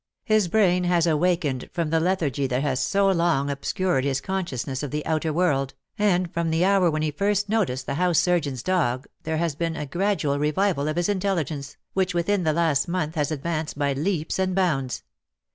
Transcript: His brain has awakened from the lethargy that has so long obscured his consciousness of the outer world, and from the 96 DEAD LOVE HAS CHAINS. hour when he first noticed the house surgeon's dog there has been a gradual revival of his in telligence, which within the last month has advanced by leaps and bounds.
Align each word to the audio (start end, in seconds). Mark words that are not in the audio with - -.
His 0.23 0.47
brain 0.47 0.85
has 0.85 1.05
awakened 1.05 1.69
from 1.71 1.91
the 1.91 1.99
lethargy 1.99 2.47
that 2.47 2.63
has 2.63 2.79
so 2.79 3.11
long 3.11 3.51
obscured 3.51 4.03
his 4.03 4.19
consciousness 4.19 4.81
of 4.81 4.89
the 4.89 5.05
outer 5.05 5.31
world, 5.31 5.75
and 5.95 6.25
from 6.33 6.49
the 6.49 6.61
96 6.61 6.63
DEAD 6.63 6.63
LOVE 6.63 6.63
HAS 6.63 6.73
CHAINS. 6.73 6.81
hour 6.81 6.91
when 6.91 7.01
he 7.03 7.11
first 7.11 7.49
noticed 7.49 7.85
the 7.85 7.93
house 8.03 8.17
surgeon's 8.19 8.63
dog 8.63 9.07
there 9.21 9.37
has 9.37 9.53
been 9.53 9.75
a 9.75 9.85
gradual 9.85 10.39
revival 10.39 10.87
of 10.87 10.95
his 10.95 11.07
in 11.07 11.19
telligence, 11.19 11.75
which 11.93 12.15
within 12.15 12.41
the 12.41 12.51
last 12.53 12.87
month 12.87 13.13
has 13.13 13.29
advanced 13.29 13.77
by 13.77 13.93
leaps 13.93 14.39
and 14.39 14.55
bounds. 14.55 15.03